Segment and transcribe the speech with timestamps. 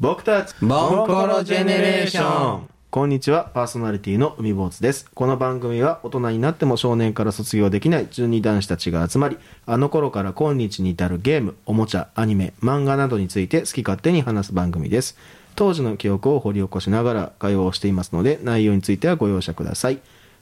[0.00, 2.68] 僕たちボンコロジェネレーション。
[2.88, 5.10] こんにちはパーソナリティの海坊主です。
[5.12, 9.36] この番組は大人になっても少年から卒業できない12男子たちが集まり
[9.66, 15.18] あの頃から今日に至るゲームおもちゃアニメ漫画などについて好き勝手に話す番組です。
[15.54, 19.98] 当時の記憶を掘り起こしながら会話をしていますので内容についてはご容赦ください。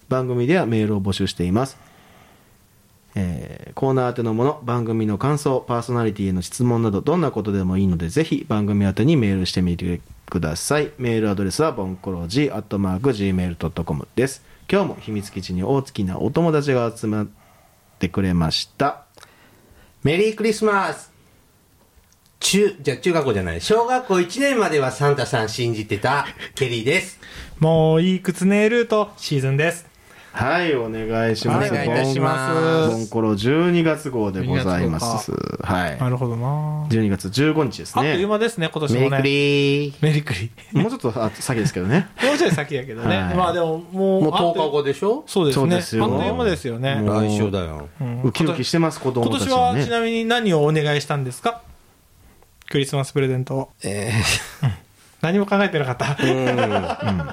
[0.09, 1.79] 番組ではメールを募集しています。
[3.15, 10.91] えーコーナー宛てのもの、番組の感想、パーソナリティへの質問など、どんなことでもいいので、ぜひ番組宛てにメールしてみてください。
[10.99, 14.43] メールアドレスは、ボンコロジーアットマーク Gmail.com です。
[14.69, 17.27] 今日も秘密基地に大好きなお友達が集まっ
[18.01, 19.05] てくれました。
[20.03, 21.13] メリークリスマス
[22.41, 23.61] 中、じゃあ中学校じゃない。
[23.61, 27.21] 小学校1年まではサンタさん信じてたケリーです。
[27.61, 29.87] もういい靴ネルートシーズンです。
[30.33, 31.73] はい、お願いします。
[31.73, 35.33] お願いいたしますボンコロ12月号でございます。
[35.63, 35.99] はい。
[35.99, 38.27] なるほどな12月15日ですあっというね。
[38.27, 39.11] 間ですね、今年もね。
[39.11, 39.95] メリークリー。
[40.03, 40.51] メリクリ。
[40.81, 42.09] もうちょっとあ先ですけどね。
[42.23, 43.17] もうちょい先やけどね。
[43.17, 45.25] はいまあでも、もう、もう10あっと日後でしょ？
[45.27, 45.61] そうですね。
[45.61, 47.03] そうですよあっという間ですよね。
[47.05, 47.89] 来週だよ。
[48.01, 49.81] うんウキウキしてます、子供今年たちはね。
[49.81, 51.63] はちなみに何をお願いしたんですか？
[52.71, 53.71] クリスマスプレゼントを。
[53.83, 54.13] え
[55.21, 56.05] 何も考えてなかった。
[56.05, 57.29] ー、うん。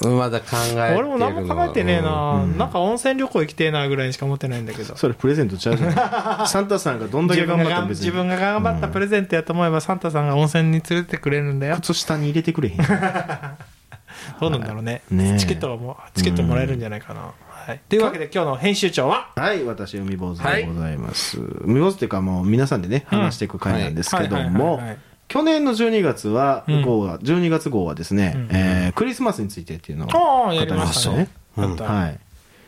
[0.00, 4.96] まだ考えてるの俺も何も考えてねえな、なんか温泉旅行行きてえなぐらいにしか思ってないんだけど。
[4.96, 11.76] それプレゼントちゃうじゃない サンタさんがどんだけ頑張ったら別に自分が頑張ったプレゼントやと思えば、サンタさんが温泉に連れてってくれるんだよ。
[11.76, 12.76] 靴下に入れてくれへん。
[14.40, 15.02] どうなんだろうね。
[15.10, 15.38] ねえ。
[15.38, 17.32] チケットがもう、チケットもらえるんじゃないかな。
[17.66, 17.80] はい。
[17.88, 19.30] というわけで今日の編集長は？
[19.34, 19.64] はい。
[19.64, 24.44] 私海坊主でございます、海坊主っていうかもう皆さんでね話していく回なんですけどはい。
[24.44, 24.52] はい。
[24.52, 24.86] もはい。
[24.86, 26.82] はい去年の12月は、うん。
[26.82, 28.56] 号は12月号はですね、うん。
[28.56, 31.28] えークリスマスについてっていうのを語りまましたね。
[31.56, 32.18] はい。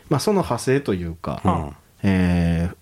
[0.09, 1.75] まあ、その派生というか、うん。
[2.03, 2.75] えー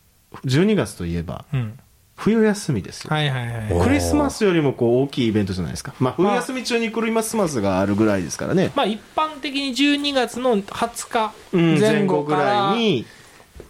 [0.43, 1.79] 12月といえばうん。
[2.17, 3.73] 冬休みですよ、はいはいはい。
[3.73, 11.79] おクリスマスよりもこう大きいイベントじゃないですか、まあ、冬休み中にクリスマスがあるぐらいですからね、まあ一般的に12月の20日うん。
[11.79, 13.05] 前後ぐらいに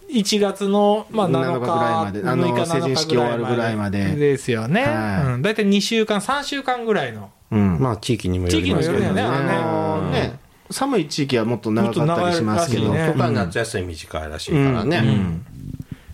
[0.10, 4.16] 1月のまあ7 7日ぐらいま日であの6日成人式終わるぐらいまで。
[4.16, 4.84] ですよね。
[4.84, 5.34] はい。
[5.34, 5.42] うん。
[5.42, 7.32] 大体2週間、3週間ぐらいの。
[7.52, 7.80] うん。
[7.80, 10.40] まあ地域にもよりますけど地域にもよるよねあのね。
[10.72, 13.12] 寒い地域はもっと長かったりしますけど、ね。
[13.12, 14.98] とか夏休み短いらしいからね。
[14.98, 15.46] うん。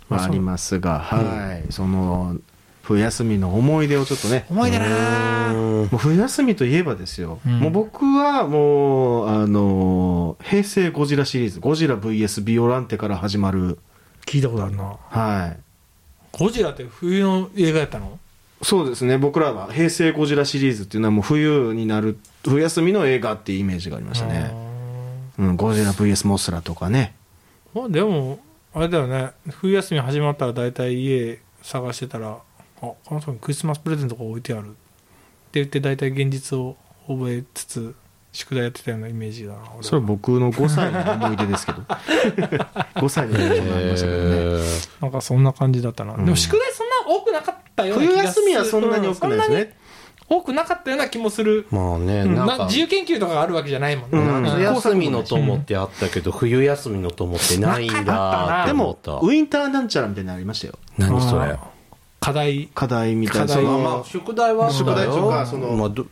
[0.10, 2.36] まあ、ありますが、はい、その
[2.92, 4.86] 冬休みの思い出をちょっとね、思い出な。
[5.54, 7.60] もう冬休みといえばですよ、うん。
[7.60, 13.80] もう僕はもう、あの平成ゴジラシリーズ、ゴジラ VS ビオランテから始まる、
[14.26, 14.98] 聞いたことあるな。
[15.10, 15.58] はい、
[16.32, 18.20] ゴジラって冬の映画やったの？
[18.62, 24.52] そうですね、僕らは平成ゴジラシリーズっていうのはもう冬になる、冬休みの映画っていうイメージがありましたね。
[25.40, 27.16] うん、ゴジラ VS モスラとかね。
[27.74, 28.40] まあでも、
[28.74, 29.32] あれだよね。
[29.50, 32.38] 冬休み始まったら大体家探してたら、
[32.82, 34.70] あ、この人にクリスマスプレゼントが置いてある。
[34.70, 36.78] って言って大体現実を
[37.08, 37.96] 覚えつつ、
[38.32, 39.60] 宿題やってたようなイメージだな。
[39.82, 41.82] それは僕の5歳の思い出ですけど。
[42.96, 44.36] 5歳の時もありましたけどね。
[44.36, 46.16] えーなんかそんな感じだったな。
[46.16, 48.50] んでも宿題そんな多くなかったような気冬がする。
[48.50, 49.78] 休みはそんなに多くないですね。
[50.30, 51.68] 多くなかったような気もする。
[51.72, 54.18] まあね、うんなんかな自由研究とかがあるわけじゃないもんね。
[54.18, 60.76] うん夏休みの友ってあったけど、冬休みの友ってないんだでもウィンターなんちゃらみたいなのありましたよ。
[60.98, 61.58] 何それ
[62.22, 62.70] 課題。
[62.74, 63.62] 課題みたいな。
[63.62, 66.06] まあまあの、宿題は宿題とかそのまあど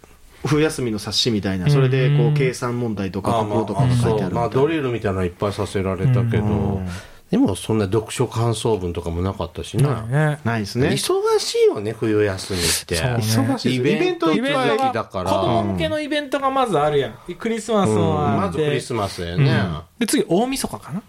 [0.45, 1.69] 冬休みの冊子みたいな。
[1.69, 4.35] それで、こう計算問題とか、あ国語とかも書いてあるみたいな。
[4.35, 6.87] まあドリルみたいなのいっぱいさせられたけど、うん
[7.29, 10.01] でもそんな読書感想文とかもなかったしな。
[10.01, 10.39] ね。
[10.43, 10.89] ないですね。
[10.89, 12.95] 忙しいよね、冬休みって。
[12.99, 15.29] 忙しいイベントイベントいっぱい時だから。
[15.29, 17.13] 子供向けのイベントがまずあるやん。
[17.37, 18.65] クリスマスもあまずク。
[18.65, 19.61] リスマスやね。
[19.99, 21.03] で、次、大晦日かな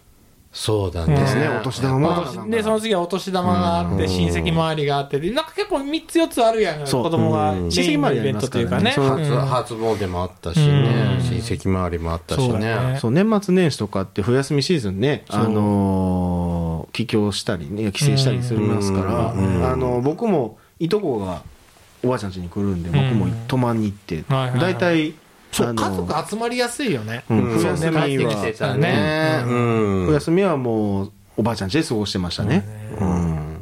[0.53, 1.15] そうだね。
[1.15, 1.49] うんですね。
[1.49, 2.51] お年玉も。
[2.51, 4.09] で、その次はお年玉があって、うん。
[4.09, 6.85] 親戚周りがあって、でなんか結構3つ4つあるやん。
[6.85, 7.69] 子供がうん。
[7.69, 8.91] メインのイベントというかね。
[8.91, 11.25] 初初詣もあったしね、うん。
[11.25, 12.93] 親戚周りもあったしそうだね。
[12.95, 12.99] ね。
[12.99, 21.43] そう、年末年始とかって冬休みシーズンね、あのー帰郷したりね、帰省したりするますから、うんあの僕もいとこが
[22.03, 25.15] おばあちゃん家に来るんで、僕も泊まんに行って、大体、
[25.53, 27.25] そう、家族集まりやすいよね。
[27.29, 29.45] うん休みはね。
[29.47, 32.65] ううん冬休みはもう、おばあちゃん家で過ごしてましたね。
[33.01, 33.57] うん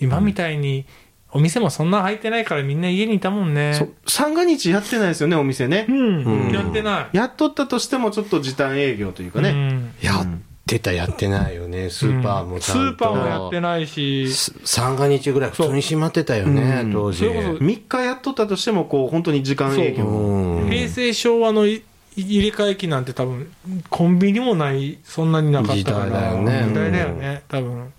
[0.00, 0.86] 今みたいに、
[1.32, 3.74] お店もそんな開いてないからみんな家にいたもんね。
[3.74, 5.92] そう三が日やってないですよね、お店ねう。
[5.92, 6.24] ん。
[6.24, 7.16] うんやってない。
[7.16, 9.50] やっとったとしても、ちょっと時短営業というかね。
[9.50, 10.26] うんやっ
[10.70, 11.90] てた、やってないよね。
[11.90, 12.82] スーパーもちゃんと。
[12.92, 17.18] スーパーもやってないし、す三が日ぐらい普通に閉まってたよねう、ん当時。
[17.18, 20.04] それこそ3日やっとったとしても、こう、本当に時間営業。
[20.04, 21.82] うん平成昭和のい
[22.16, 23.50] 入れ替え期なんて多分、
[23.88, 26.04] コンビニもない、そんなになかったから。
[26.06, 27.92] 時代だよね時代だよね、多分。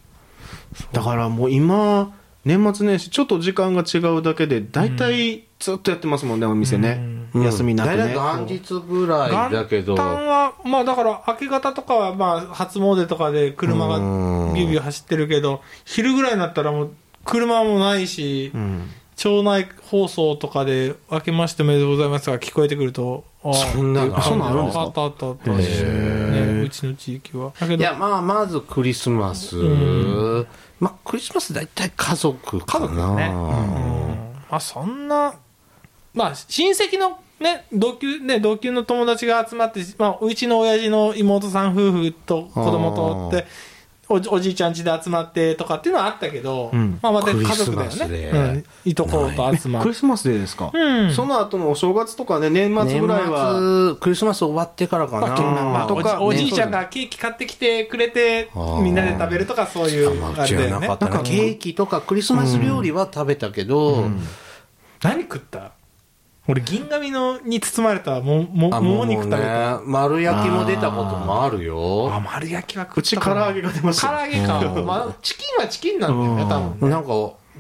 [0.94, 2.14] だからもう今、
[2.46, 7.00] 年末年始ちょっと時間が違うだけで大体ずっとやってますもんねお店ね、
[7.34, 7.44] うん。
[7.44, 9.94] 休みなくね、大体元日ぐらいだけど。
[9.94, 14.54] 元旦はまあだから明け方とかはまあ初詣とかで車がうん。
[14.54, 16.92] ビュービュー走ってるけど昼ぐらいになったらもう
[17.24, 18.90] 車もないし、うん。
[19.16, 24.18] 町内放送とかで「明けましておめでとうございます」が聞こえてくるとああそんなの？
[24.18, 24.82] あるんですか？
[24.82, 26.64] あったあったあったね。
[26.66, 27.52] うちの地域は。
[27.60, 27.82] だけど。
[27.84, 30.48] いやまあまずクリスマス、ん。
[30.80, 32.88] まあクリスマス大体家族かな。
[32.88, 33.40] 家族だね、うん。
[34.50, 35.36] まあそんな
[36.14, 43.46] まあ親戚のね同級ね同級の友達が集まって、まあ、うちの親父の妹さん夫婦と子供とおって
[44.10, 47.00] おじおじいちゃん家で集まってとかっていうのはあったけど、うん。
[47.02, 49.84] まあまた家族だよね、うん、いとこと集まって。
[49.84, 51.14] クリスマスデーですか、うん。
[51.14, 53.54] その後のお正月とかね年末ぐらいは？
[53.54, 58.50] 年末クリスマス終わってからかな、まあまあとかおじおじいちゃんねがケーキ買ってきてくれて
[58.84, 61.22] みんなで食べるとかそういうまあれだよねはな。
[61.22, 64.10] んケーキとかクリスマス料理は食べたけど、
[65.02, 65.72] 何食った？
[66.48, 72.12] 俺銀紙のに包まれたももあもも肉食べねた、丸焼きも出たこともあるよ。
[72.12, 76.90] あ丸焼きは食ったうち唐揚げが出ました唐揚げか、う んまあ、チキンはチキンなんだよね多分ね。
[76.90, 77.10] なんか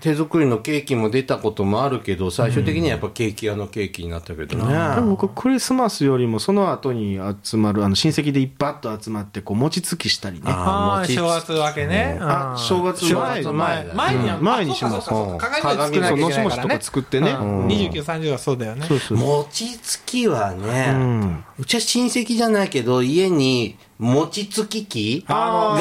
[0.01, 10.43] 手作りのケーキも出たこともあるけど最終的にはやっぱケーキ屋のケーキになったけどね、でも僕クリスマスよりもその後に集まるあの親戚でいっぱいと集まってこう餅つきしたりね。
[10.47, 12.57] あ正月明けね、あうん。
[12.57, 14.43] 正月正前月前だ前にはうん。
[14.43, 15.09] 前にします。
[15.09, 17.31] 鏡のしもしとねか作ってね。
[17.31, 17.59] うん。
[17.61, 18.85] うん2930はそうだよね。
[18.87, 19.17] そうそう。
[19.17, 25.77] 餅つきはね、ううんちは親戚じゃないけど家に餅つき機が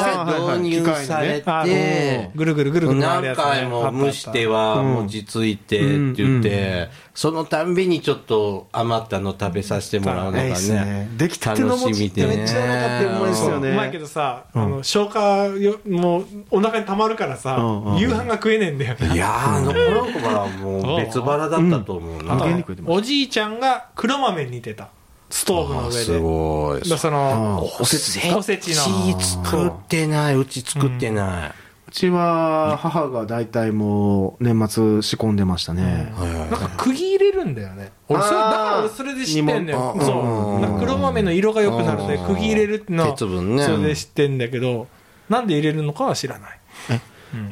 [0.55, 4.93] 導入されあてのぐるぐるぐるぐる何回も蒸してはうん。
[5.01, 5.81] 餅ついてっ
[6.13, 11.09] て言って、そのたんびにちょっと余ったの食べさせてもらうのがねね。
[11.17, 13.69] 出来たての餅ってめっちゃうまかったようまいですよね。
[13.71, 13.73] う。
[13.73, 17.57] まいけどさ、あの消化よもうお腹にたまるからさ、
[17.97, 19.15] 夕飯が食えねえんだよね。
[19.15, 20.01] いやーあの頃
[20.37, 22.37] はもう別腹だったと思うな、
[22.85, 24.89] おじいちゃんが黒豆に似てた
[25.31, 26.85] ストーブの上すでごい。
[26.85, 29.15] そのおせちおせちの。
[29.15, 30.35] うち作ってない。
[30.35, 31.49] うち作ってない、
[31.87, 36.13] うちは母が大体もう年末仕込んでましたね、
[36.51, 37.91] なんか釘入れるんだよね。
[38.09, 39.97] 俺それだから俺それで知ってんだよ。
[39.99, 40.79] そう。
[40.79, 42.35] 黒豆の色が良くなるのでうん。
[42.35, 43.03] 釘入れるっていうの。
[43.05, 43.63] は鉄分ね。
[43.63, 44.87] それで知ってんだけど
[45.29, 46.59] なんで入れるのかは知らない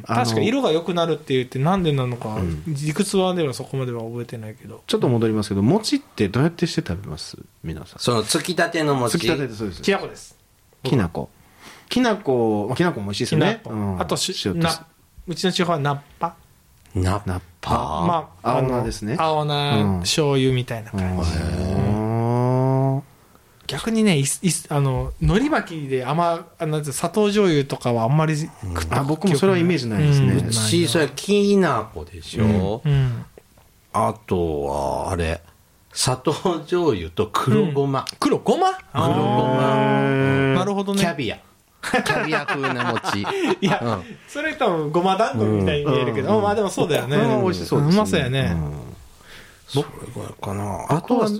[0.06, 4.82] 確か色が良くなるって言ってなんでなのか理屈はではそこまでは覚えてないけど。
[4.86, 7.38] ちょっと戻りますけど餅ってどうやってして食べます？
[7.62, 7.98] 皆さん。
[7.98, 9.18] そのつきたての餅。
[9.18, 9.82] つきたてでそうです。
[9.82, 10.36] きなこです。
[10.82, 11.30] きなこ
[11.88, 13.60] きなこまあきなこも美味しいですよね。
[13.64, 14.00] うん。
[14.00, 14.86] あとしな
[15.26, 16.36] うちの地方はナッパ
[16.94, 19.16] ナッナッパまあ青菜ですね。
[19.18, 20.00] 青菜うん。
[20.00, 21.32] 醤油みたいな感じ。
[21.38, 21.79] うん
[23.70, 28.48] 逆にねいすいすあの海苔巻きで甘あなん砂糖醤油とかはあんまり食
[28.82, 30.32] ったあ僕もそれはイメージないですね。
[30.32, 30.48] うん。
[30.48, 33.24] うちそれきなこでしょ、うん。
[33.92, 35.40] あとはあれ。
[35.92, 38.72] 砂糖醤油と黒ごま、黒ごま？
[38.92, 40.02] 黒ごま。
[40.54, 41.00] なるほどね。
[41.00, 41.38] キャビア。
[41.82, 43.22] キャビア風な餅。
[43.60, 44.02] いや、うん。
[44.28, 46.42] それ多分ごま団子みたいに見えるけど、うん。
[46.42, 47.42] まあでもそうだよね、うん。
[47.42, 47.96] 美味しそうですね。
[47.96, 48.56] うまそうやね、
[49.72, 49.84] それ
[50.14, 51.36] ぐらいかなあとは、さ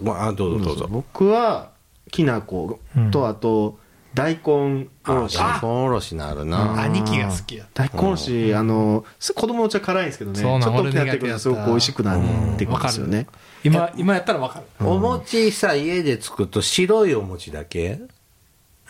[0.00, 0.22] ごめん。
[0.22, 0.86] あどうぞどうぞ。
[0.90, 1.70] 僕は
[2.10, 2.80] きな粉
[3.10, 3.78] とあと
[4.14, 5.38] 大根おろし。
[5.38, 10.40] あ大根おろしなるな、兄貴が好きや大根おろしあのす子供のうちは辛いんですけどね。
[10.40, 12.20] ちょっと大きくなってくるとすごく美味しくなっ
[12.56, 13.26] てくるんですよね。
[13.62, 14.86] 今今やったらわかる。
[14.86, 18.00] お餅さ家で作ると白いお餅だけ？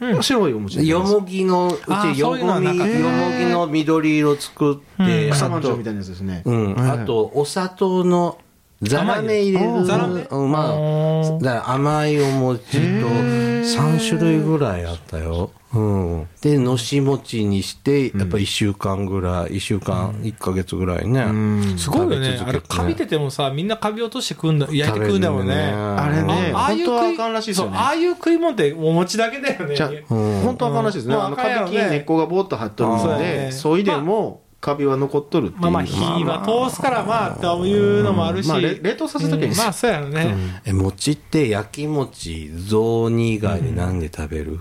[0.00, 0.22] うん。
[0.22, 1.72] 白いお餅よもぎのう
[2.14, 5.32] ちよもぎよもぎの緑色作って、うん。
[5.32, 6.42] 草まんじゅうみたいなやつですね。
[6.44, 6.98] うん、はい。
[7.00, 8.38] あとお砂糖の
[8.82, 9.84] ザラメ入れる。
[9.84, 10.26] ザラメ？
[10.30, 21.78] うんまあうんだから甘いお餅と3種類ぐらいあったよ、うん、でのし餅にしてやっぱ1週間ぐらい1週間1ヶ月ぐらいね、うん。
[21.78, 22.58] すごいよね食べ続けて。
[22.58, 25.54] あれカビててもさみんなカビ落として食うんだ焼いて食うんだもんね。
[25.54, 29.74] あれねあああいう食い本当はあかんらしああいう食い物ってお餅だけだよね。
[29.74, 30.40] じゃあうん。
[30.42, 31.14] 本当はあかんらしいですね。
[31.14, 35.62] うんあああかんやろねカビ菌根っこがぼーっと張っとるのでそいでもカビは残っとるっていう。
[35.62, 44.60] まあまあ火は通すからまあというのもあるし、まあれ冷凍させときゃいいんですようんまあそうやろね、え餅って焼き餅雑煮以外で何で食べる？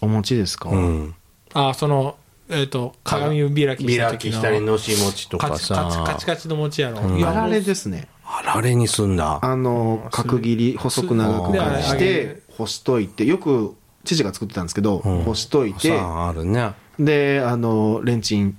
[0.00, 0.68] お餅ですか？
[0.70, 1.14] うん、
[1.54, 2.16] あその
[2.48, 4.10] えっ、と鏡開きした時の。
[4.10, 5.74] 開きしたりのし餅とかさ。
[5.74, 7.24] カチカチカチの餅やろ、うん。
[7.26, 8.08] あられですね。
[8.24, 9.38] あられにすんだ。
[9.42, 13.74] あの角切り細く長くして干しといてよく
[14.04, 15.22] 父が作ってたんですけどうん。
[15.24, 18.56] 干しといてさああるねであのレンチン。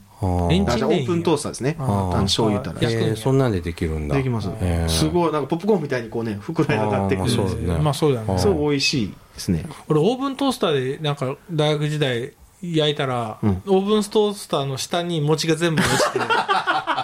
[0.49, 1.77] レンチンオープントースターですね。
[1.79, 4.17] あの醤油たらえー、そんなんでできるんだ。
[4.17, 4.49] できます。
[4.59, 4.89] えー。
[4.89, 8.27] すごいなんかポップコーンみたいにこうね膨らみ上がってくるんですあーまあそうだね。
[8.27, 8.37] まあそうだね。
[8.37, 9.65] すごい美味しいですね。
[9.87, 13.61] 俺オーブントースターでなんか大学時代焼いたら、うん。
[13.67, 16.19] オーブントースターの下に餅が全部落ちて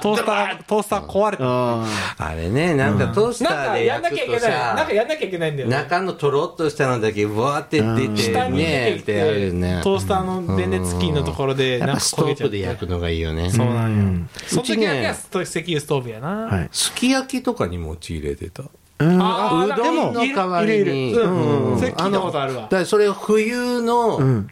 [0.05, 1.43] トースタートースター壊れた。
[1.47, 1.85] あ
[2.19, 5.75] あれね、なんかトースタなんかーでやんなきゃいけ焼くとさ、ないなんかやんなきゃいけないんだよね。
[5.75, 9.81] 中のとろっとしたのだけブワーって出て下に出ねてきってね。
[9.83, 13.49] トースターの電熱器のところでなんかストーブで焼くのがいいよね。
[13.49, 14.29] そうなんよ、うん。
[14.45, 16.69] その時だけは石油ストーブやな、あはい。
[16.71, 18.63] すき焼きとかに餅入れてた？
[18.99, 19.19] うん。
[19.19, 21.13] あーうどんの代わりに。
[21.15, 21.71] うん。
[21.71, 21.79] うん。
[21.79, 22.67] それ聞いたことあるわ。
[22.69, 24.47] だそれ冬のうん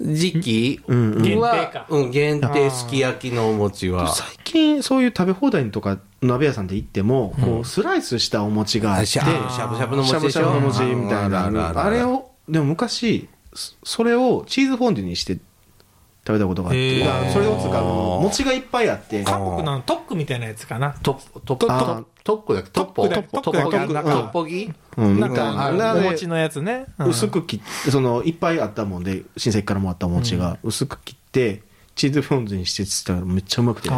[0.00, 1.22] 時期うんうん。
[1.22, 4.12] 限定はか、うん限定すき焼きのお餅は。
[4.14, 10.48] 最近そういう食べ放題とか鍋屋さんで行っても、こうスライスしたお餅があってしゃしゃぶしゃぶのしゃぶし餅でしょ？
[10.48, 15.38] ゃぶの餅みたいなうんあれをでも昔そそれをチーズフォンデュにして
[16.26, 17.00] 食べたことがあって。
[17.00, 19.22] だからそれを使うの餅がいっぱいあって。
[19.24, 20.94] 韓国のトックみたいなやつかな。
[21.02, 22.70] トップ、トップ、トあップトップだっけ？
[22.70, 25.20] トッポトップだトッポトップだトッポギうん。
[25.20, 27.08] なんか、うんなお餅のやつね、うん。
[27.08, 30.58] 薄く切ってそのいっぱいあったもんで親戚からもらったお餅が。
[30.62, 31.62] 薄く切って
[31.94, 33.88] チーズフォンデュにしてつったらめっちゃうまくて。
[33.90, 33.94] あ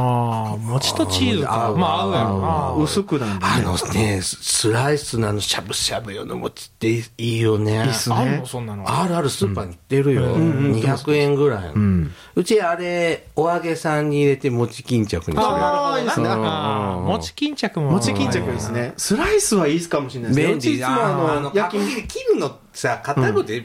[0.55, 1.67] あ餅とチーズか。
[1.67, 2.85] 合うまあ合うやろな。
[2.85, 7.85] 薄くなんであねのね、スライスなのしゃぶしゃぶ用の餅っていいよね。
[7.85, 8.47] いいっすねあんの？
[8.47, 8.85] そんなの。
[8.87, 10.37] あるあるスーパーに売ってるよ。
[10.37, 11.65] ん200円ぐらい。
[11.69, 11.73] の。
[11.73, 12.13] うん。
[12.35, 15.47] うちあれ、お揚げさんに入れて餅巾着にする。
[15.47, 16.29] ああいいですね。
[16.29, 17.93] 餅巾着も。
[17.93, 18.93] 餅巾着ですね。
[18.99, 20.47] スライスはいいかもしれないですね。
[20.49, 20.59] 便利。
[20.59, 23.65] うちいつもあああの、焼き切るのさ、硬くて、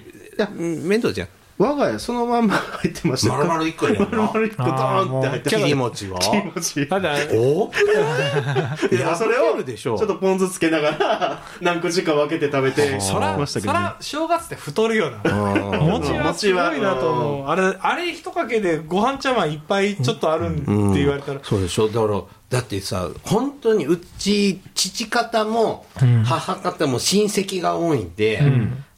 [0.57, 0.87] うん。
[0.87, 1.27] 面倒じゃん。
[1.61, 3.33] 我が家そのまんま入ってました。
[3.35, 6.19] 丸々1個やん丸々一個ドーンって入って切り餅は。
[6.19, 9.95] 切り餅ただ多くないいやそれをるでしょ。
[9.95, 12.99] ちょっとポン酢つけながら 何口か分けて食べて。
[12.99, 15.19] そらましたけどねそら正月って太るよな。
[15.23, 17.47] うん餅はすごいなと思う。
[17.47, 20.55] あれあれ一かけでご飯茶碗いっぱいちょっとあるん
[20.91, 21.39] って言われたら。
[21.43, 21.87] そうでしょ。
[21.89, 26.23] だからだってさ本当にうち父方もうん。
[26.23, 28.41] 母方も親戚が多いんで、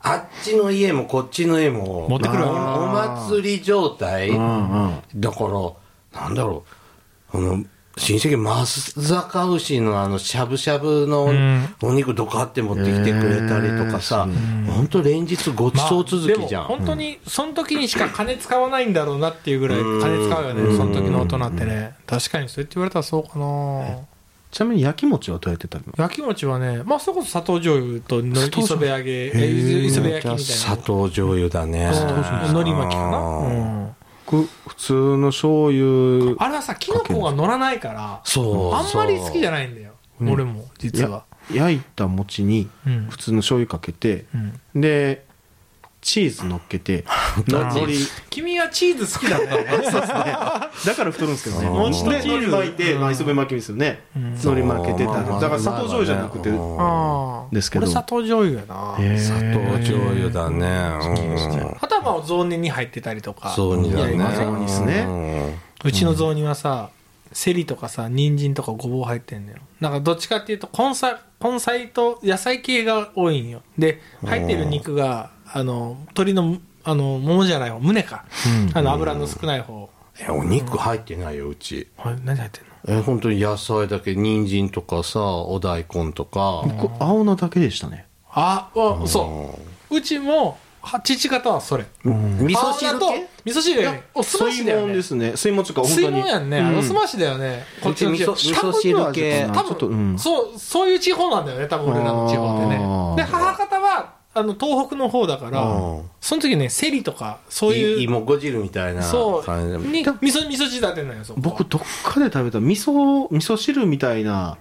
[0.03, 5.01] あっちの家もこっちの家も持ってくるおお祭り状態うんうん。
[5.15, 6.65] だからなんだろ
[7.29, 7.31] う。
[7.31, 7.63] この
[7.95, 11.75] 親戚松坂牛のあのしゃぶしゃぶのん。
[11.81, 14.27] お肉どかって持ってきてくれたりとかさ、
[14.67, 21.95] 本当連日ごちそう続きじゃん、まあ本当にその時にしか金使わないんだろうなっていうぐらい金使うよねその時の大人ってね。
[22.07, 24.12] 確かにそうやって言われたらそうかな
[24.53, 29.27] ちなみに焼き餅はどうやって食べる焼き餅はねまあそれこそ砂糖醤油と磯醤辺揚げ
[29.87, 30.37] 磯辺焼きみたいな。
[30.37, 31.85] 砂糖醤油だね。
[31.85, 31.93] うん。
[32.51, 33.95] 海苔巻きかな、
[34.27, 39.93] 普通の醤油あれはさキノコが乗らないからそうあんまり好きじゃないんだよ。
[40.21, 41.25] 俺も実は。
[41.51, 43.07] や焼いた餅にうん。
[43.09, 44.25] 普通の醤油かけて
[44.75, 44.81] うん。
[44.81, 45.25] で
[46.03, 47.05] チーズ乗っけて
[47.47, 47.93] の海苔
[48.29, 49.45] 君はチーズ好きだね
[50.85, 51.69] だから太るんですけどね。
[51.69, 52.27] 餅とチーズ。
[52.27, 56.51] で海苔巻いて、まあ、磯辺巻きですよね、海苔巻けてただから砂糖醤油じゃなくて、
[57.55, 57.85] ですけど。
[57.85, 59.17] 俺砂糖醤油やな。
[59.17, 60.67] 砂糖醤油だね。
[61.79, 63.49] あとはまあ雑煮に入ってたりとか。
[63.49, 64.01] そうにだね。
[64.03, 65.59] やりますよ雑煮ですね。
[65.85, 66.89] うちの雑煮はさ
[67.31, 69.57] セリとかさ人参とかごぼう入ってんのよ。
[69.79, 73.61] なんかどっちかっていうと根菜根菜と野菜系が多いんよ。
[73.77, 78.25] で入ってる肉があの鶏のあのももじゃない方胸か、
[78.73, 79.89] あの油の少ない方。
[80.19, 81.87] えお肉入ってないようち。
[81.97, 82.99] あれ何入ってんの？
[82.99, 86.63] え本当に野菜だけ人参とかさお大根とか。
[86.77, 88.07] こ青菜だけでしたね。
[88.29, 89.57] ああそ
[89.89, 89.95] う。
[89.95, 91.85] うちもは父方はそれ。
[92.03, 93.27] 味噌汁と系？
[93.45, 94.03] 味噌汁やね。
[94.13, 94.85] おすまし水だよね。
[94.87, 95.31] 門ですね。
[95.35, 96.77] 水門とか本当水に門やんね、うん。
[96.79, 97.63] おすましだよね。
[97.81, 99.49] こっちの味噌味噌汁系。
[99.53, 100.19] 多分ちょっとうん。
[100.19, 103.15] そうそういう地方なんだよね多分俺らの地方ってあねー。
[103.15, 106.09] で母方はあの東北の方だからうん。
[106.19, 109.43] その時ねセリとかそういいう芋ご汁みたいなそう。
[109.43, 109.77] 感じで。
[109.77, 111.43] に味噌味噌仕立てなんよそこは。
[111.43, 114.57] 僕どっかで食べた味噌味噌汁みたいな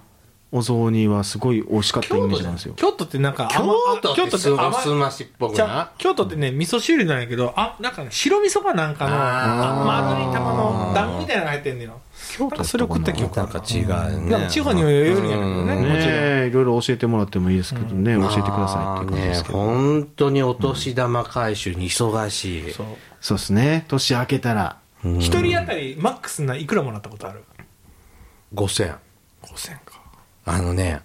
[0.55, 2.75] お雑煮はすごい美味しかったイメージなんですよ。
[2.75, 11.99] 京都ってなんか京甘都っておすましっぽくじゃあな京都ってね味噌汁なんやけどあなんかね白味噌かなんかの丸い玉の団子みたいなのが入ってんのよ。
[12.37, 14.47] 京なんかそれを食った記憶あるなんか違うね。
[14.49, 15.73] 地方にもよるんやけどね。
[15.73, 15.89] うん。
[15.89, 22.71] もちろいろいろ教えてもらってもいいですけどね、教えてくださいっていうことでねすけど、本当にお年玉回収に忙しい。
[22.71, 22.85] そう。
[23.21, 23.85] そうですね。
[23.87, 24.77] 年明けたら。
[25.03, 27.43] うん一人当たりマックスないくらもらったことある
[28.55, 28.95] ？5000
[29.41, 30.02] 5000か
[30.45, 31.01] あのね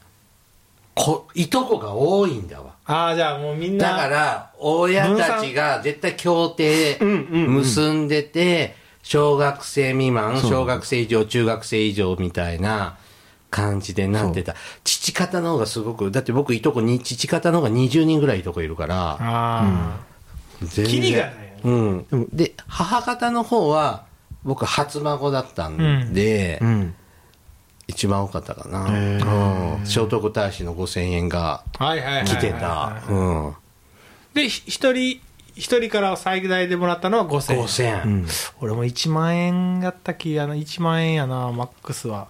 [0.95, 2.75] こいとこが多いんだわ。
[2.85, 7.54] ああじゃあもうみんなだから親たちが絶対協定うんうんうん。
[7.59, 12.99] 結んでて小学生未満小学生以上中学生以上みたいな
[13.50, 14.57] 感じでなってた。
[14.83, 19.11] 父方の方がすごくだって僕いとこに父方の方が20人ぐらいいとこいるから。
[19.12, 19.99] ああ、
[20.62, 22.07] 全キリがないうん。
[22.33, 24.07] で母方の方は
[24.42, 26.95] 僕初孫だったんで、うん
[27.88, 29.87] 一番多かったかな、うん。
[29.87, 33.54] 聖徳太子の5000円が来てた、うん。
[34.35, 35.21] でひ一人
[35.57, 37.64] 一人から最大でもらったのは5000円。
[37.64, 38.26] 5000円、うん。
[38.61, 42.28] 俺も1万円やった気やな1万円やなマックスは。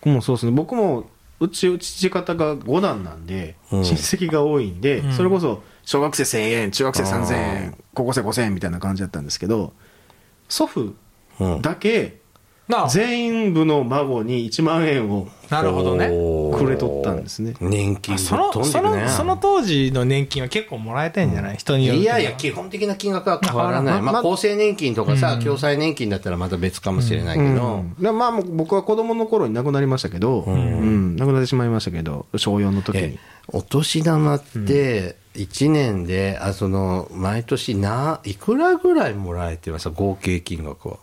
[0.00, 0.52] 僕もそうですね。
[0.52, 1.04] 僕も
[1.40, 3.84] うち父方が5男なんで、うん。
[3.84, 5.12] 親戚が多いんで、うん。
[5.12, 9.74] それこそ小学生1000円中学生3000あ円高校生5000円みたいな感じだったんですけど
[10.48, 10.94] 祖父
[11.40, 11.60] うん。
[11.62, 12.20] だけ
[12.90, 16.08] 全員部の孫に1万円をなるほどね。
[16.56, 17.54] くれとったんですね。
[17.60, 24.02] 年金あそのそのその当時の年金は結構もらえてんじゃない、人によいやいや、基本的な金額は変わらない。
[24.02, 25.44] まあ、厚生年金とかさ、うん。
[25.44, 27.94] 共済年金だったらまた別かもしれないけど、うん。
[28.02, 31.16] でまあ僕は子供の頃に亡くなりましたけど、うん。
[31.16, 33.18] 亡くなってしまいましたけど小4の時えに、
[33.48, 39.90] お年玉って、1年で、あ、その、毎年な、いくらぐらいもらえてます？
[39.90, 40.96] 合計金額は。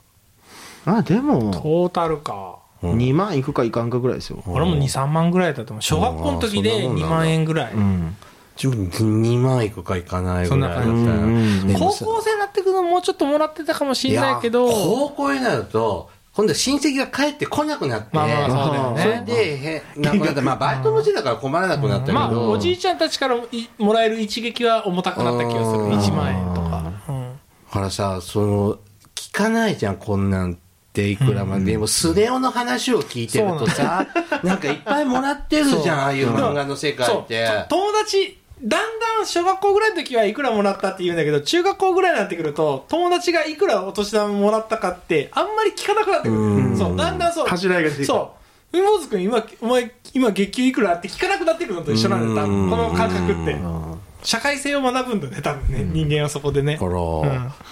[0.85, 2.59] あでもトータルか。
[2.81, 2.97] うん。
[2.97, 5.81] 2万いくかいかんかぐらいですよ、俺も23万ぐらいだと思う。
[5.81, 6.81] 小学校の時で2うん。
[6.81, 7.15] そんなもんなんだ。
[7.17, 8.15] 万円ぐらい、うん。
[8.61, 8.89] 自分
[9.21, 11.67] 2万いくかいかないぐらいだったそんな感じ。
[11.67, 14.67] で高校生になってくるのもうちょっともらってたかもしれないけど。
[14.67, 19.01] や高校になると、今度は親戚が帰ってこなくなって、まあまあそうだよね。
[19.01, 20.41] それで、へなくなった。
[20.41, 25.83] まあ、バイトの時だから困らなくなったけど、まあおじいちゃんたちからいもらえる一撃は重たくなった気がする。
[25.83, 27.33] うん1万円とか、うん。
[27.67, 28.77] だからさ、その、
[29.15, 30.55] 聞かないじゃん、こんなん。
[30.55, 31.65] ていくらまで。
[31.65, 34.05] でも、スネ夫の話を聞いてるとさ、
[34.43, 37.48] なんかいっぱいもらってるじゃん、ああいう漫画の世界って。
[37.69, 46.71] と友達だんだん小学校ぐらいの時はいくらもらったって言うんだけど中学校ぐらいになってくると友達がいくらお年玉もらったかってあんまり聞かなくなってくうん。
[46.74, 47.48] るそうだんだんそう。
[47.48, 48.36] 恥じらいが出てくるそ
[48.71, 48.77] う。
[48.77, 53.57] 海坊主君今お前今月給いくらって聞かなくなってくるのと一緒なんだこの感覚って。
[54.24, 55.83] 社会性を学ぶんだね多分ね。
[55.83, 56.74] 人間はそこでね。
[56.74, 56.91] だから、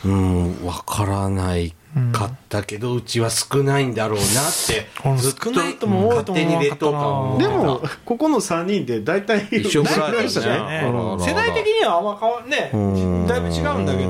[0.06, 1.76] うん、わからない
[2.12, 4.26] かったけど、うちは少ないんだろうなっ
[4.68, 10.26] てうん、ずっと少ないとも多い勝手に劣等感をでもここの3人で大体一緒ぐらいだね。
[10.26, 13.28] 一緒ねあららら世代的にはあんま変わねうん。
[13.28, 14.10] だいぶ違うんだけど。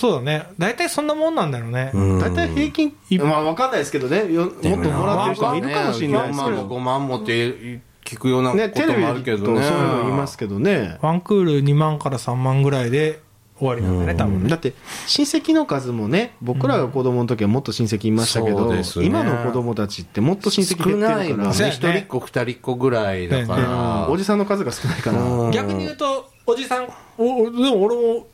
[0.00, 0.46] そうだね。
[0.58, 1.90] 大体そんなもんなんだろうね。
[1.92, 2.20] うん。
[2.20, 4.32] 大体平均、まあ分かんないですけどね。
[4.32, 6.64] よもっともらってる人もいるかもしれないですけ4万ど。
[6.64, 9.62] も5万もって聞くようなこねテレビともあるけどね。
[9.62, 13.20] そういうの言いますけどねワンクール2万から3万ぐらいで
[13.58, 14.48] 終わりなんだね、多分ね。
[14.48, 14.74] だって
[15.06, 21.70] 親戚の数もね僕らが子供の時はもっと親戚いましたけど、そうですね今の子供たちってもっと親戚減少ってるからね。
[21.70, 24.08] 一人っ子二人っ子ぐらいだかねら。
[24.10, 28.26] おじさんの数が少ないから、うん逆に言うと、おじさん、おおでも俺も、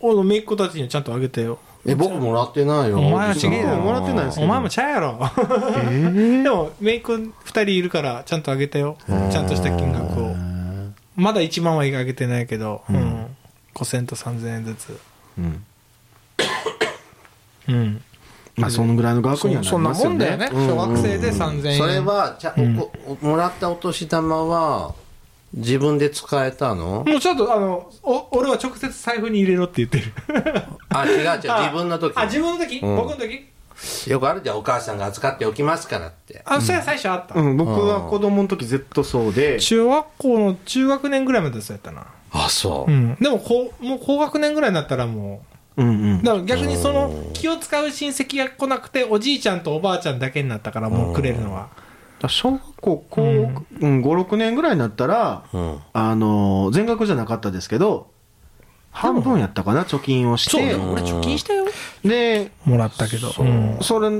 [0.00, 1.58] 俺の姪っ子たちにはちゃんとあげてよ。
[1.86, 2.98] え、僕もらってないよ。
[2.98, 3.82] お前はちげえだろ。
[3.82, 5.18] もらってないですけどお前もちゃうやろ。
[6.42, 8.96] でも、姪っ子2人いるから、ちゃんとあげてよ。
[9.06, 10.34] ちゃんとした金額を。
[11.16, 13.09] まだ1万はあげてないけど、うん。
[13.74, 15.00] 5000と3000円ずつ。
[15.38, 15.64] うん
[17.68, 18.02] うん。
[18.56, 20.48] まあそのぐらいの額にはなそんなりますよねもんだよね。
[20.52, 21.78] 小学生で3000円。
[21.78, 22.54] それは、ちゃ
[23.06, 24.94] おおもらったお年玉は、
[25.54, 27.04] 自分で使えたの？
[27.06, 30.12] もうちょっと、あの、お俺は直接財布に入れろって言ってる。
[30.88, 32.16] あ、違う違う、自分の時。
[32.16, 33.46] あ、自分の時、うん僕の時？
[34.08, 36.42] よくあるじゃん、お母さんが預かっておきますからって。
[36.44, 37.34] あ、それは最初あった。
[37.34, 42.06] うん、僕は子供の時ずっとそうで、中学校の中学年ぐらいまでそうやったな。
[42.32, 42.94] あ、そうう。
[42.94, 43.16] ん。
[43.20, 45.42] でも、こう、もう高学年ぐらいになったらも
[45.76, 51.68] うんうんう、だから逆にその気を使う親戚が来なくて、おじいちゃんとおばあちゃんだけになったから、もうくれるのは。
[52.28, 55.78] 小学校高、うんうん、56年ぐらいになったら、うん。
[55.92, 58.10] あの全額じゃなかったですけど
[58.90, 61.64] 半分やったかな貯金をしそう、てでも俺貯金したよ。
[62.04, 63.30] でもらったけど。
[63.32, 64.10] そううんそれ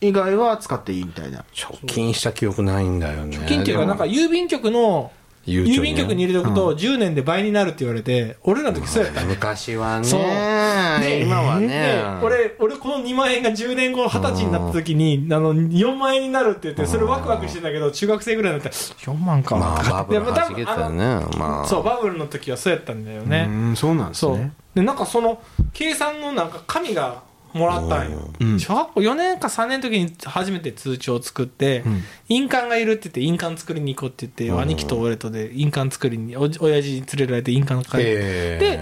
[0.00, 3.36] 以外は使っていいみたいな貯金した記憶ないんだよね。
[3.36, 5.10] 貯金っていうか、なんか郵便局の、
[5.48, 9.24] 郵便局に入れとくと10年で倍になるって言われて、俺らの時そうやった。
[9.24, 19.56] 昔はそうね、今はねで、俺、俺この2万円が10年後、20歳になった時に、あの、4万円になるって言って、それワクワクしてたけど、中学生ぐらいになったら、4万か。
[19.56, 21.38] まあ、バブルでも多分はね。
[21.38, 21.66] まあ。
[21.66, 23.46] そう、バブルの時はそうやったんだようね。
[23.46, 24.52] んそうなんですね。
[24.74, 25.40] で、なんかその、
[25.72, 28.30] 計算のなんか紙がもらったんよ。
[28.40, 28.60] うん。
[28.60, 32.02] 小学校4年か3年の時に初めて通帳を作って、ん。
[32.28, 38.80] 印鑑がいるって言って、印鑑作りに行こうって言って、兄貴と俺とで印鑑作りに、おじ親父に連れられて印鑑書いて、へで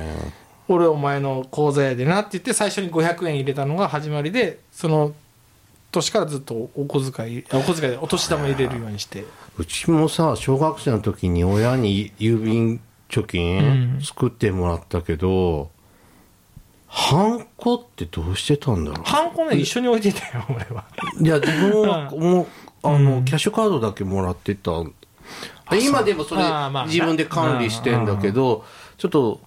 [0.69, 5.15] 俺お前の口座やでなって言って最初に500円入れたのが始まりでその
[5.93, 9.25] 年からずっとお小遣いあお小遣いでお年玉入れるようにして。
[9.59, 13.27] うちもさ、小学生の時に親に郵便貯うん。
[13.27, 15.71] 金作ってもらったけど、
[16.89, 20.85] ハンコってどうしてたんだろハンコね一緒に置いてたよ 俺は。
[21.21, 21.25] う。
[21.25, 22.47] いや、自分はうもう、
[22.85, 23.25] あの、うん。
[23.25, 24.71] キャッシュカードだけもらってた。
[25.77, 26.43] 今でもそれ
[26.87, 28.65] 自分で管理してんだけど、
[28.99, 29.41] ちょっと、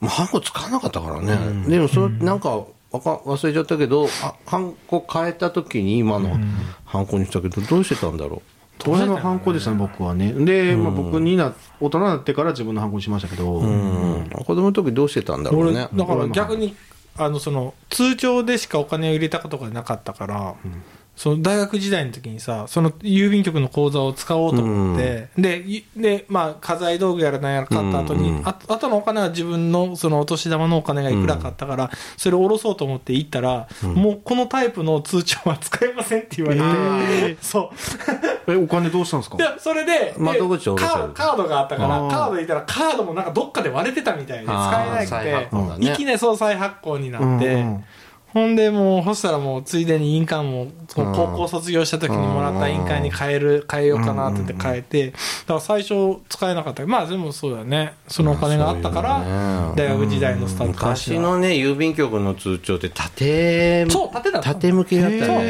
[0.00, 1.68] まあ、ハンコ使わなかったからね。
[1.68, 2.50] でもそれ、なんか、
[2.90, 6.38] わか忘れちゃったけど、あハンコ変えた時に今の
[6.84, 8.42] ハンコにしたけど、どうしてたんだろ
[8.86, 9.16] 親の？
[9.16, 10.32] 反抗でしたね、僕はね。
[10.32, 14.30] で、まあ、僕にな、大人になってから自分の反抗にしましたけど、うん。
[14.30, 16.76] 子供の時どうしてたんだろう俺ねだから逆に
[17.18, 20.54] あのその通帳でしかお金を入れたことがなかったから、
[21.18, 28.46] その大学時代の時にさその郵便局の口座を使おうと思って、でいで、まあ、家財道具やら何やら買った後に、うん。
[28.46, 37.76] ああとのお金は自分のそのお年玉のお金がいくらかあったから、それを下ろそうと思って行ったら、もうこのタイプの通帳は使えませんって言われて、え そう
[38.48, 39.36] え、お金どうしたんですか？
[39.36, 45.86] いや、それで、で窓口カードカードがあったから、カードでいたら、カードもなんかどっかで割れてたみたいで、使えな再発く行だね。
[45.86, 47.84] て、いきなりそう再発行になって、うんうん
[48.34, 56.86] ほんでもう、そしたらもう、ついでに印鑑も、高校卒業した時にもらった印鑑に変える、変えようかなって言って変えて、だから最初使えなかった。
[56.86, 57.94] まあでもそうだね。
[58.06, 65.46] そのお金があったから、大学時代のスタート昔のね郵便局の通帳って縦そう縦だ縦向きだったんだよねこ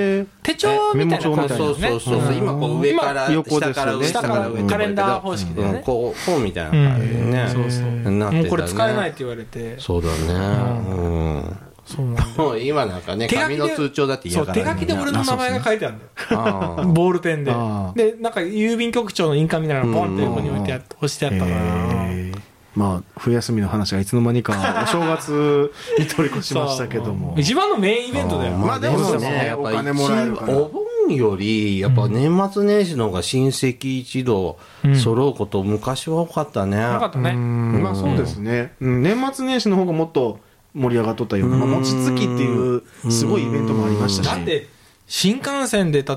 [0.00, 1.54] へ手帳みたいな感じ。
[1.54, 2.00] そうそう。
[2.00, 5.70] そう今こう上から下から上下から上カレンダー方式でね。
[5.70, 7.90] うんこう本みたいな感じでね、そうそう。
[8.10, 10.14] もうこれ使えないって言われて、そうだね。
[10.28, 16.84] うん、そう 今なんかね紙の通帳だって嫌そう、がら手書きで俺の名前が書いてあるんだよ。
[16.94, 17.52] ボールペンで。
[17.94, 21.50] で、なんか郵便局長の印鑑みたいなのポンって横に置いてあって、押してあったから。
[21.50, 22.40] えー。
[22.74, 27.34] まあ、冬休みの話がいつの間にかお正月に取り越しましたけども。
[27.38, 28.56] 一番のメインイベントだよ。
[28.56, 30.70] まあでもでねやっぱお金もらえるからお
[31.06, 34.58] 盆より、やっぱ年末年始の方が親戚一同
[34.94, 36.78] 揃うこと、昔は多かったね。
[36.78, 37.32] うなかったね。
[37.32, 37.82] ん。
[37.82, 39.02] まあそうですね、うん。
[39.02, 40.38] 年末年始の方がもっと
[40.74, 44.26] 盛り上がっとったような、まあ、餅つきっていうすごいイベントもありましたし。
[44.26, 44.68] だって、
[45.06, 46.16] 新幹線で例え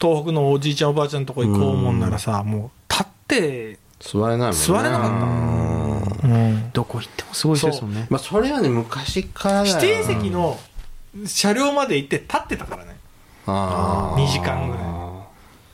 [0.00, 4.52] 東北のおじいちゃんおばあちゃんのとこ行こうもんならさ、もう立って、座れないもんね。
[4.52, 6.28] 座れなかった。
[6.28, 6.70] うん。
[6.72, 8.06] どこ行ってもすごい人ですもんね。
[8.10, 9.76] まあ、それはね、昔からだよ。
[9.80, 10.58] 指定席の
[11.26, 12.96] 車両まで行って立ってたからね。
[13.46, 14.84] あ2時間ぐらい。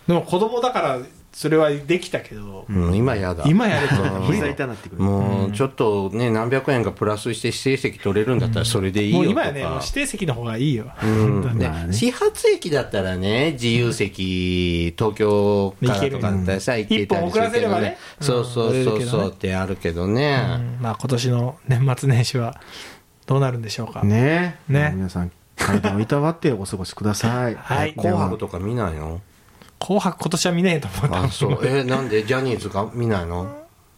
[0.09, 0.99] でも子供だから
[1.33, 3.45] それはできたけど、ーうん、今やだ。
[3.47, 5.03] 今やると無痛なってくる。
[5.03, 9.25] もう、ちょっとね、何百円かプラスして指定席取れるんだったらそれでいいよとか。
[9.25, 10.91] もう今やね、もう指定席の方がいいよ。
[11.03, 11.59] うん。
[11.59, 17.75] ね始発駅だったらね、自由席、東京からとかだったらさ、行けたりするけどね。
[17.75, 17.99] ばね。
[18.21, 20.45] そうそうそうそうってあるけどね。
[20.79, 20.83] うん。
[20.83, 22.61] まあ今年の年末年始は
[23.27, 24.03] どうなるんでしょうか。
[24.03, 24.59] ね。
[24.69, 24.93] ね。
[24.97, 27.55] 皆さん体をいたわってお過ごしください。
[27.55, 27.95] はい。
[27.95, 29.21] 紅白とか見ないの？
[29.81, 31.25] 紅白今年は見ねえと思った。
[31.25, 31.59] あ、そう。
[31.67, 32.23] え、なんで？
[32.25, 33.47] ジャニーズが見ないの？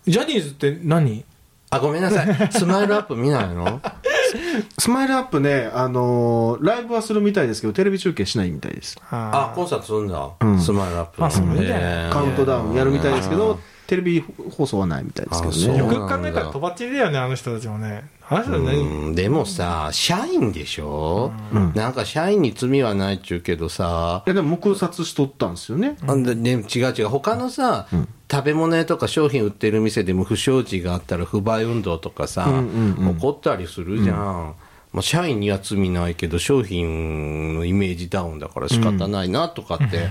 [0.06, 1.24] ジャニーズって何？
[1.70, 2.52] あ、ごめんなさい。
[2.52, 3.80] スマイルアップ見ないの？
[4.78, 10.30] スマイルアップね、あのーライブはするみたいですけどテレビ中継しないみたいですあ、コンサートするんだ。
[10.40, 11.20] うんスマイルアップ。
[11.20, 13.58] まあねカウントダウンやるみたいですけど
[13.92, 14.24] テレビ
[14.56, 18.08] 放送はないみたいですけどあそうねよく考えたらとばっちりだよね、あの人たちもね。
[18.26, 21.30] あの人たち何うん、でもさ、社員でしょ、
[21.74, 24.22] なんか社員に罪はないっちゅうけどさ。
[24.26, 25.98] い、やでも黙殺しとったんですよね。
[26.06, 27.86] あんでね、違う違う、他のさ、
[28.30, 33.14] 食べ物屋とか商品売ってる店でも不祥事があったら不買運動とかさ、うんうんうん。
[33.16, 34.54] 起こったりするじゃん。
[34.94, 40.08] まあ、社員には罪ないけど、商品のイメージダウンだから仕方ないなとかって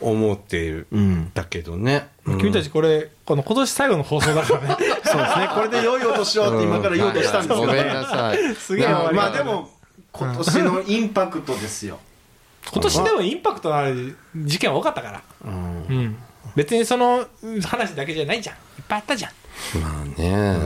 [0.00, 2.12] 思ってうんたけどね。
[2.24, 4.76] 君たちこれ、この今年最後の放送だからね。
[5.04, 8.54] そうですねこれで良い音しようって今から言おうとしたんですごめんなさい。
[8.54, 9.68] すげえまあでも
[10.12, 11.98] 今年のインパクトですよ
[12.72, 15.22] 今年でもインパクトのある事件は多かったから。
[15.44, 15.52] うん
[15.88, 16.16] うん。
[16.56, 17.26] 別にその
[17.64, 18.56] 話だけじゃないじゃん。
[18.56, 19.80] いっぱいあったじゃん。
[19.80, 20.58] まあね、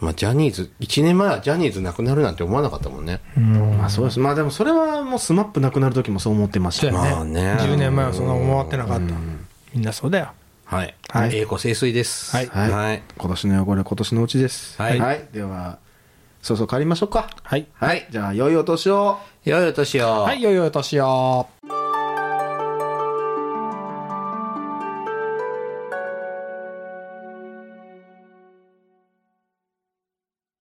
[0.00, 3.20] まあジャニーズ、1年前はジャニーズなくなるなんて思わなかったもんね。
[3.36, 6.92] まあそうですまあでもそれはもうスマップなくなる時もそう思ってましたね。
[6.92, 9.14] まあね10年前はそんな思ってなかった。
[9.74, 10.32] みんなそうだよ。
[10.64, 10.94] はい。
[11.08, 12.34] はい栄光清水です。
[12.36, 13.02] はいはい、はい。
[13.16, 15.78] 今年の汚れ今年のうちですはいでは
[16.42, 17.66] そろそろ帰りましょうかはい。
[17.74, 20.22] はいじゃあ良いお年を良いお年を。
[20.22, 21.46] はい、良いお年を。